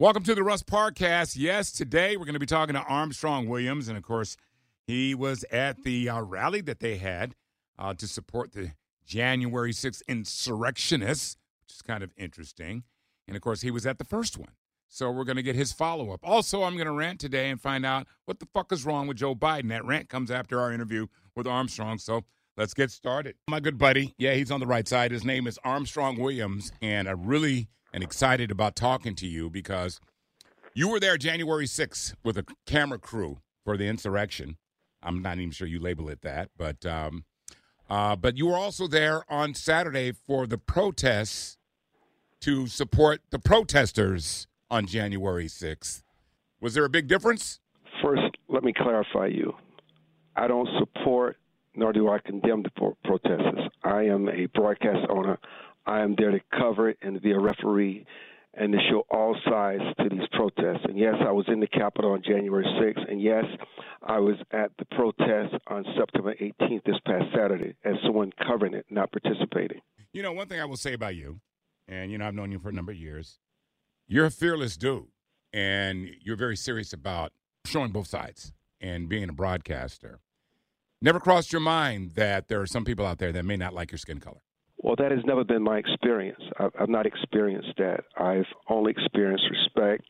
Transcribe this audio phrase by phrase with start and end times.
[0.00, 1.36] Welcome to the Russ Parcast.
[1.36, 4.38] Yes, today we're going to be talking to Armstrong Williams, and of course,
[4.86, 7.34] he was at the uh, rally that they had
[7.78, 8.72] uh, to support the
[9.04, 12.84] January 6th insurrectionists, which is kind of interesting.
[13.28, 14.52] And of course, he was at the first one.
[14.88, 16.20] So we're going to get his follow up.
[16.22, 19.18] Also, I'm going to rant today and find out what the fuck is wrong with
[19.18, 19.68] Joe Biden.
[19.68, 21.98] That rant comes after our interview with Armstrong.
[21.98, 22.24] So
[22.56, 23.34] let's get started.
[23.48, 25.10] My good buddy, yeah, he's on the right side.
[25.10, 30.00] His name is Armstrong Williams, and I really am excited about talking to you because
[30.74, 34.56] you were there January 6th with a camera crew for the insurrection.
[35.02, 37.24] I'm not even sure you label it that, but um,
[37.88, 41.56] uh, but you were also there on Saturday for the protests
[42.40, 46.02] to support the protesters on January 6th.
[46.60, 47.60] Was there a big difference?
[48.02, 49.54] First, let me clarify you.
[50.36, 51.36] I don't support
[51.74, 53.70] nor do I condemn the pro- protesters.
[53.84, 55.38] I am a broadcast owner.
[55.86, 58.06] I am there to cover it and to be a referee
[58.54, 60.84] and to show all sides to these protests.
[60.84, 63.10] And yes, I was in the Capitol on January 6th.
[63.10, 63.44] And yes,
[64.02, 68.86] I was at the protest on September 18th this past Saturday as someone covering it,
[68.90, 69.80] not participating.
[70.12, 71.40] You know, one thing I will say about you,
[71.86, 73.38] and you know, I've known you for a number of years,
[74.08, 75.06] you're a fearless dude,
[75.52, 77.32] and you're very serious about
[77.64, 80.18] showing both sides and being a broadcaster.
[81.00, 83.92] Never crossed your mind that there are some people out there that may not like
[83.92, 84.42] your skin color.
[84.82, 86.40] Well, that has never been my experience.
[86.58, 88.04] I've, I've not experienced that.
[88.16, 90.04] I've only experienced respect,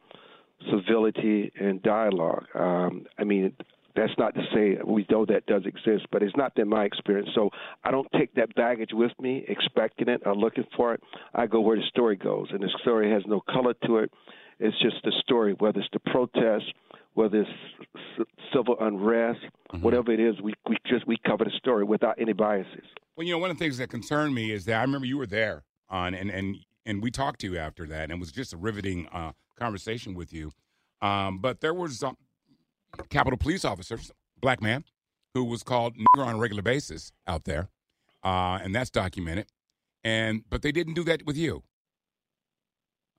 [0.71, 2.45] civility, and dialogue.
[2.55, 3.53] Um, I mean,
[3.97, 7.31] that's not to say we know that does exist, but it's not been my experience.
[7.35, 7.51] So
[7.83, 11.03] I don't take that baggage with me, expecting it or looking for it.
[11.35, 14.13] I go where the story goes, and the story has no color to it.
[14.61, 16.73] It's just the story, whether it's the protest,
[17.15, 19.41] whether it's civil unrest,
[19.81, 20.41] whatever it is.
[20.41, 22.85] We we just we cover the story without any biases.
[23.21, 25.19] Well, you know, one of the things that concerned me is that I remember you
[25.19, 28.33] were there on, and and and we talked to you after that, and it was
[28.33, 30.53] just a riveting uh, conversation with you.
[31.03, 32.17] Um, but there was um,
[33.11, 34.11] Capitol police officers,
[34.41, 34.85] black man,
[35.35, 37.69] who was called nigger on a regular basis out there,
[38.25, 39.49] uh, and that's documented.
[40.03, 41.63] And but they didn't do that with you.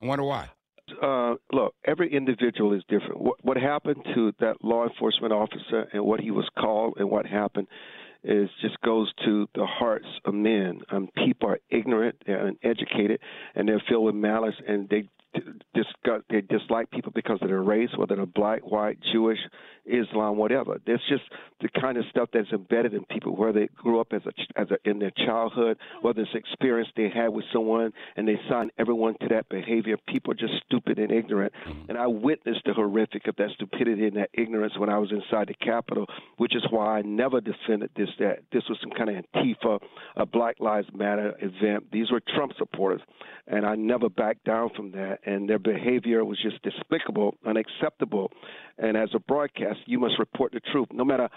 [0.02, 0.48] I wonder why.
[1.00, 3.20] Uh, look, every individual is different.
[3.20, 7.24] What, what happened to that law enforcement officer and what he was called and what
[7.24, 7.68] happened
[8.24, 10.80] is just goes to the hearts of men.
[10.90, 13.20] Um, people are ignorant, they're uneducated,
[13.54, 15.08] and they're filled with malice, and they
[16.28, 19.38] they dislike people because of their race, whether they're black, white, Jewish,
[19.84, 20.80] Islam, whatever.
[20.86, 21.22] That's just
[21.60, 24.68] the kind of stuff that's embedded in people, where they grew up as a as
[24.70, 29.14] a in their childhood, whether it's experience they had with someone, and they sign everyone
[29.20, 29.96] to that behavior.
[30.06, 31.88] People are just stupid and ignorant, mm-hmm.
[31.88, 35.48] and I witnessed the horrific of that stupidity and that ignorance when I was inside
[35.48, 36.06] the Capitol,
[36.36, 38.08] which is why I never defended this.
[38.18, 39.80] That this was some kind of Antifa,
[40.16, 41.90] a Black Lives Matter event.
[41.90, 43.00] These were Trump supporters,
[43.46, 45.20] and I never backed down from that.
[45.24, 48.32] And their behavior was just despicable, unacceptable.
[48.78, 51.28] And as a broadcast, you must report the truth, no matter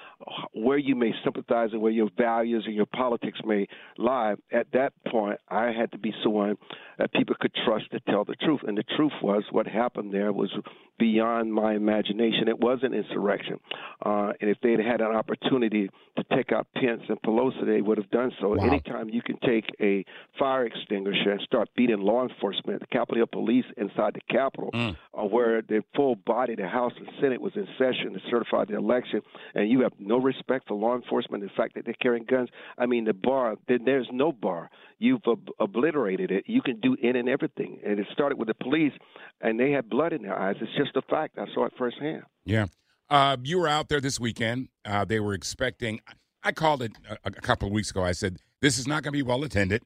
[0.53, 4.35] where you may sympathize and where your values and your politics may lie.
[4.51, 6.55] At that point, I had to be someone
[6.97, 8.61] that people could trust to tell the truth.
[8.65, 10.49] And the truth was what happened there was
[10.97, 12.47] beyond my imagination.
[12.47, 13.59] It was an insurrection.
[14.05, 17.97] Uh, and if they'd had an opportunity to take out Pence and Pelosi, they would
[17.97, 18.49] have done so.
[18.55, 18.65] Wow.
[18.65, 20.05] Anytime you can take a
[20.39, 24.95] fire extinguisher and start beating law enforcement, the Capitol Hill Police inside the Capitol, Mm.
[25.13, 28.75] uh, where the full body, the House and Senate was in session to certify the
[28.75, 29.21] election,
[29.53, 32.49] and you have no respect for law enforcement, the fact that they're carrying guns.
[32.77, 34.69] I mean, the bar, there- there's no bar.
[34.99, 36.45] You've ob- obliterated it.
[36.47, 37.79] You can do in and everything.
[37.85, 38.93] And it started with the police,
[39.41, 40.55] and they had blood in their eyes.
[40.61, 41.37] It's just a fact.
[41.37, 42.23] I saw it firsthand.
[42.45, 42.67] Yeah.
[43.09, 44.69] Uh, you were out there this weekend.
[44.83, 45.99] Uh, they were expecting,
[46.43, 48.03] I called it a, a couple of weeks ago.
[48.03, 49.83] I said, this is not going to be well attended.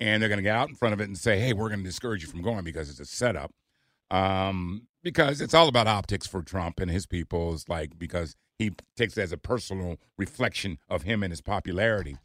[0.00, 1.80] And they're going to get out in front of it and say, hey, we're going
[1.80, 3.52] to discourage you from going because it's a setup.
[4.10, 7.52] Um, because it's all about optics for Trump and his people.
[7.54, 12.16] It's like, because he takes it as a personal reflection of him and his popularity.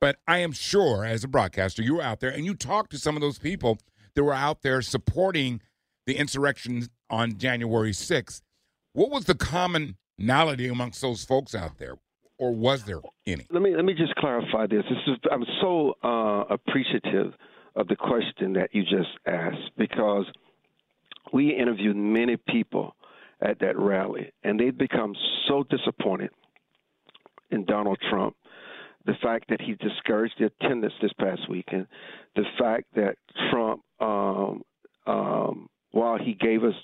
[0.00, 2.98] But I am sure, as a broadcaster, you were out there and you talked to
[2.98, 3.78] some of those people
[4.14, 5.60] that were out there supporting
[6.06, 8.42] the insurrection on January 6th.
[8.92, 11.94] What was the commonality amongst those folks out there,
[12.38, 13.46] or was there any?
[13.50, 14.84] Let me let me just clarify this.
[14.88, 17.32] This is I'm so uh, appreciative
[17.74, 20.26] of the question that you just asked because
[21.32, 22.94] we interviewed many people
[23.40, 25.14] at that rally, and they'd become
[25.48, 26.30] so disappointed
[27.50, 28.36] in Donald Trump.
[29.06, 31.86] The fact that he discouraged the attendance this past weekend,
[32.36, 33.16] the fact that
[33.50, 34.62] Trump, um,
[35.06, 36.74] um, while he gave us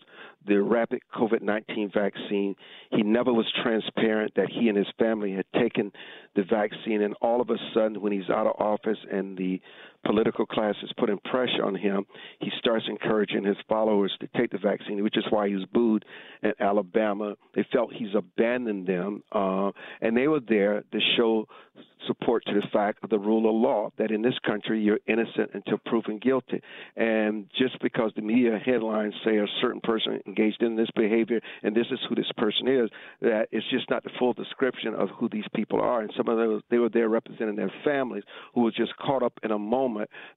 [0.46, 2.54] the rapid COVID 19 vaccine.
[2.90, 5.92] He never was transparent that he and his family had taken
[6.34, 9.60] the vaccine, and all of a sudden, when he's out of office and the
[10.04, 12.06] political class is putting pressure on him,
[12.40, 16.04] he starts encouraging his followers to take the vaccine, which is why he was booed
[16.42, 17.34] in Alabama.
[17.54, 19.70] They felt he's abandoned them, uh,
[20.00, 21.46] and they were there to show
[22.06, 25.50] support to the fact of the rule of law that in this country you're innocent
[25.54, 26.60] until proven guilty.
[26.96, 31.74] And just because the media headlines say a certain person engaged in this behavior and
[31.74, 35.28] this is who this person is, that it's just not the full description of who
[35.28, 36.00] these people are.
[36.00, 38.24] And some of them they were there representing their families
[38.54, 39.89] who were just caught up in a moment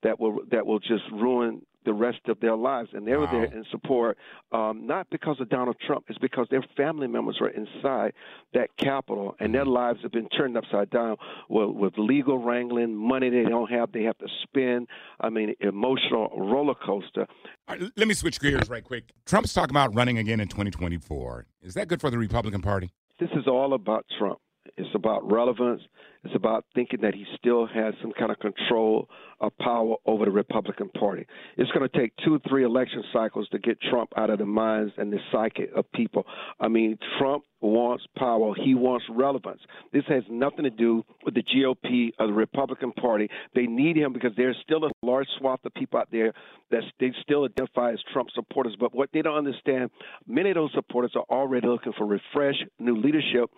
[0.03, 2.89] that will that will just ruin the rest of their lives.
[2.93, 4.17] And they were there in support,
[4.51, 8.13] um, not because of Donald Trump, it's because their family members were inside
[8.53, 11.17] that Capitol, and their lives have been turned upside down
[11.49, 14.87] with, with legal wrangling, money they don't have, they have to spend.
[15.19, 17.27] I mean, emotional roller coaster.
[17.69, 19.11] Right, let me switch gears right quick.
[19.25, 21.45] Trump's talking about running again in 2024.
[21.61, 22.91] Is that good for the Republican Party?
[23.19, 24.39] This is all about Trump.
[24.77, 25.81] It's about relevance.
[26.23, 29.09] It's about thinking that he still has some kind of control
[29.41, 31.25] of power over the Republican Party.
[31.57, 34.45] It's going to take two or three election cycles to get Trump out of the
[34.45, 36.25] minds and the psyche of people.
[36.61, 38.53] I mean, Trump wants power.
[38.55, 39.59] He wants relevance.
[39.91, 43.29] This has nothing to do with the GOP or the Republican Party.
[43.53, 46.33] They need him because there's still a large swath of people out there
[46.71, 48.75] that they still identify as Trump supporters.
[48.79, 49.91] But what they don't understand,
[50.27, 53.49] many of those supporters are already looking for refresh, new leadership.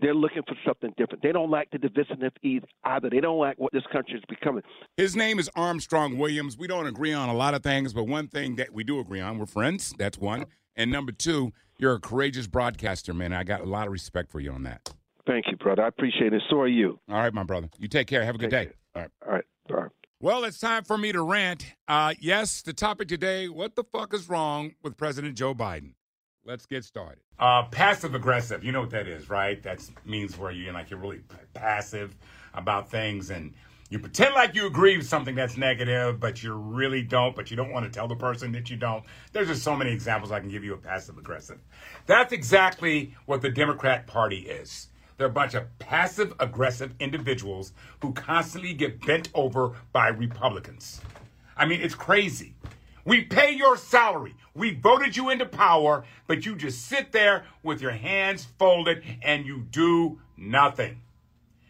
[0.00, 1.22] They're looking for something different.
[1.22, 3.10] They don't like the divisiveness either.
[3.10, 4.62] They don't like what this country is becoming.
[4.96, 6.56] His name is Armstrong Williams.
[6.56, 9.20] We don't agree on a lot of things, but one thing that we do agree
[9.20, 9.94] on, we're friends.
[9.98, 10.46] That's one.
[10.76, 13.32] And number two, you're a courageous broadcaster, man.
[13.32, 14.92] I got a lot of respect for you on that.
[15.26, 15.82] Thank you, brother.
[15.82, 16.42] I appreciate it.
[16.50, 16.98] So are you.
[17.08, 17.68] All right, my brother.
[17.78, 18.24] You take care.
[18.24, 18.74] Have a good Take day.
[18.94, 19.10] All right.
[19.26, 19.44] All right.
[19.70, 19.90] All right.
[20.20, 21.74] Well, it's time for me to rant.
[21.88, 25.94] Uh, yes, the topic today what the fuck is wrong with President Joe Biden?
[26.44, 27.18] Let's get started.
[27.38, 28.64] Uh, passive aggressive.
[28.64, 29.62] You know what that is, right?
[29.62, 31.20] That means where you're like you're really
[31.54, 32.16] passive
[32.52, 33.54] about things and
[33.90, 37.56] you pretend like you agree with something that's negative, but you really don't, but you
[37.56, 39.04] don't want to tell the person that you don't.
[39.32, 41.58] There's just so many examples I can give you of passive aggressive.
[42.06, 44.88] That's exactly what the Democrat Party is.
[45.18, 51.00] They're a bunch of passive aggressive individuals who constantly get bent over by Republicans.
[51.56, 52.54] I mean, it's crazy.
[53.04, 54.34] We pay your salary.
[54.54, 59.44] We voted you into power, but you just sit there with your hands folded and
[59.44, 61.00] you do nothing.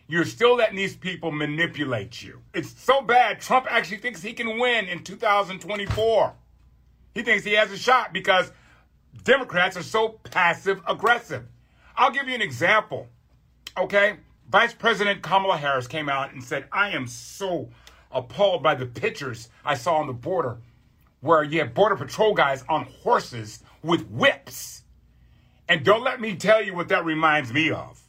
[0.09, 2.43] You're still letting these people manipulate you.
[2.53, 6.35] It's so bad, Trump actually thinks he can win in 2024.
[7.15, 8.53] He thinks he has a shot because
[9.25, 11.47] Democrats are so passive aggressive.
[11.97, 13.09] I'll give you an example.
[13.79, 14.17] Okay?
[14.51, 17.71] Vice President Kamala Harris came out and said, I am so
[18.11, 20.59] appalled by the pictures I saw on the border
[21.23, 24.83] where you have Border Patrol guys on horses with whips.
[25.69, 28.03] And don't let me tell you what that reminds me of.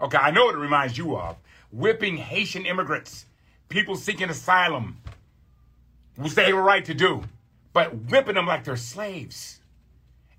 [0.00, 1.36] Okay, I know what it reminds you of.
[1.72, 3.26] Whipping Haitian immigrants,
[3.68, 4.98] people seeking asylum,
[6.16, 7.24] which they have a right to do,
[7.72, 9.60] but whipping them like they're slaves.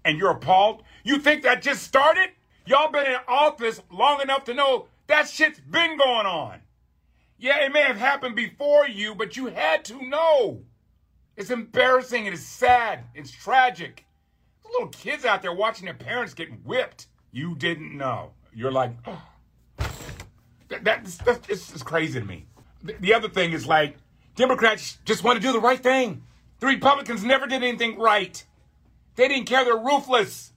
[0.06, 0.84] And you're appalled?
[1.04, 2.30] You think that just started?
[2.66, 6.60] Y'all been in office long enough to know that shit's been going on.
[7.38, 10.62] Yeah, it may have happened before you, but you had to know.
[11.40, 13.06] It's embarrassing it's sad.
[13.16, 14.06] It's tragic.
[14.62, 17.08] There's little kids out there watching their parents getting whipped.
[17.32, 18.34] You didn't know.
[18.54, 19.24] You're like, oh.
[20.68, 22.46] that, that's, that's it's, it's crazy to me.
[22.84, 23.96] The, the other thing is like,
[24.36, 26.24] Democrats just want to do the right thing.
[26.60, 28.44] The Republicans never did anything right.
[29.16, 29.64] They didn't care.
[29.64, 30.52] They're ruthless.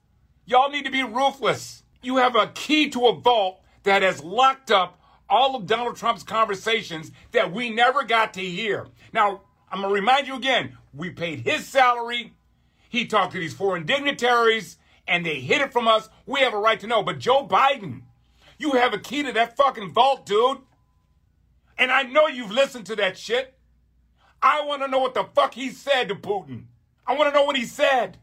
[0.47, 1.85] Y'all need to be ruthless.
[2.03, 4.99] You have a key to a vault that has locked up
[5.31, 8.89] all of Donald Trump's conversations that we never got to hear.
[9.13, 12.35] Now, I'm going to remind you again we paid his salary.
[12.91, 14.77] He talked to these foreign dignitaries
[15.09, 16.11] and they hid it from us.
[16.27, 17.03] We have a right to know.
[17.03, 18.03] But Joe Biden,
[18.59, 20.59] you have a key to that fucking vault, dude.
[21.79, 23.55] And I know you've listened to that shit.
[24.43, 26.65] I want to know what the fuck he said to Putin.
[27.07, 28.19] I want to know what he said.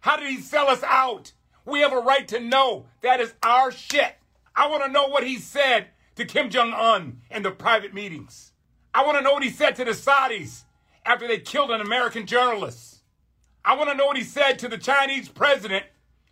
[0.00, 1.32] How did he sell us out?
[1.66, 2.86] We have a right to know.
[3.02, 4.16] That is our shit.
[4.56, 8.52] I want to know what he said to Kim Jong un in the private meetings.
[8.94, 10.64] I want to know what he said to the Saudis
[11.04, 13.02] after they killed an American journalist.
[13.64, 15.84] I want to know what he said to the Chinese president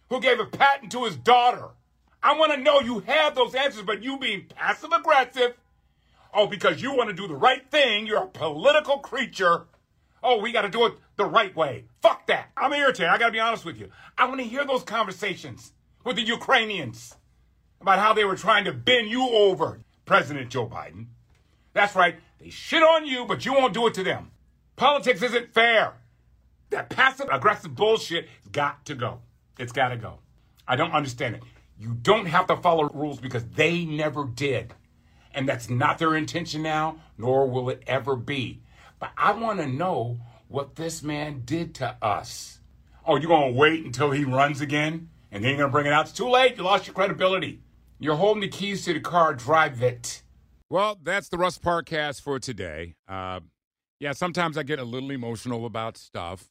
[0.09, 1.69] who gave a patent to his daughter.
[2.23, 5.55] I want to know you have those answers, but you being passive aggressive,
[6.35, 9.67] oh, because you want to do the right thing, you're a political creature.
[10.23, 11.87] Oh, we got to do it the right way.
[12.01, 12.51] Fuck that.
[12.57, 13.11] I'm irritated.
[13.11, 13.91] I got to be honest with you.
[14.17, 15.73] I want to hear those conversations
[16.05, 17.17] with the Ukrainians
[17.81, 21.07] about how they were trying to bend you over, President Joe Biden.
[21.73, 22.17] That's right.
[22.39, 24.32] They shit on you, but you won't do it to them.
[24.83, 25.93] Politics isn't fair.
[26.71, 29.21] That passive aggressive bullshit got to go.
[29.57, 30.19] It's got to go.
[30.67, 31.45] I don't understand it.
[31.79, 34.75] You don't have to follow rules because they never did.
[35.33, 38.65] And that's not their intention now, nor will it ever be.
[38.99, 42.59] But I want to know what this man did to us.
[43.07, 45.11] Oh, you're going to wait until he runs again?
[45.31, 46.07] And then you're going to bring it out?
[46.07, 46.57] It's too late.
[46.57, 47.61] You lost your credibility.
[48.01, 49.33] You're holding the keys to the car.
[49.33, 50.25] Drive it.
[50.69, 52.97] Well, that's the Russ Parkcast for today.
[53.07, 53.39] Uh,
[54.03, 56.49] yeah, sometimes I get a little emotional about stuff.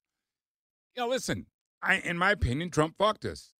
[0.96, 1.48] Know, listen,
[1.84, 3.52] I, in my opinion, Trump fucked us.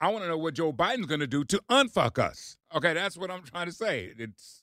[0.00, 2.56] I want to know what Joe Biden's going to do to unfuck us.
[2.72, 4.12] Okay, that's what I'm trying to say.
[4.16, 4.62] It's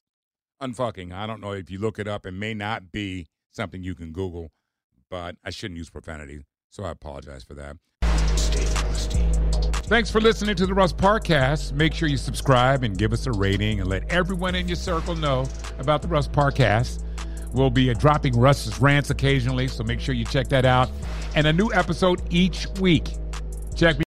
[0.64, 1.12] unfucking.
[1.12, 2.26] I don't know if you look it up.
[2.26, 4.52] It may not be something you can Google,
[5.10, 7.76] but I shouldn't use profanity, so I apologize for that.
[9.92, 11.74] Thanks for listening to the Russ Parkcast.
[11.74, 15.14] Make sure you subscribe and give us a rating and let everyone in your circle
[15.14, 15.46] know
[15.78, 17.04] about the Russ Parkcast.
[17.54, 20.90] We'll be dropping Russ's rants occasionally, so make sure you check that out.
[21.36, 23.10] And a new episode each week.
[23.76, 24.00] Check me